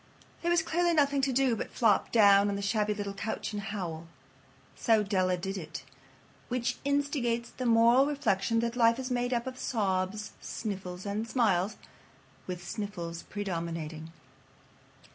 There 0.41 0.49
was 0.49 0.63
clearly 0.63 0.95
nothing 0.95 1.21
to 1.21 1.31
do 1.31 1.55
but 1.55 1.69
flop 1.71 2.11
down 2.11 2.49
on 2.49 2.55
the 2.55 2.63
shabby 2.63 2.95
little 2.95 3.13
couch 3.13 3.53
and 3.53 3.61
howl. 3.61 4.07
So 4.75 5.03
Della 5.03 5.37
did 5.37 5.59
it. 5.59 5.83
Which 6.47 6.79
instigates 6.83 7.51
the 7.51 7.67
moral 7.67 8.07
reflection 8.07 8.61
that 8.61 8.75
life 8.75 8.97
is 8.97 9.11
made 9.11 9.31
up 9.31 9.45
of 9.45 9.59
sobs, 9.59 10.31
sniffles, 10.41 11.05
and 11.05 11.27
smiles, 11.29 11.75
with 12.47 12.67
sniffles 12.67 13.21
predominating. 13.29 14.11